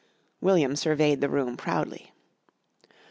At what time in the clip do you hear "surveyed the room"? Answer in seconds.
0.75-1.55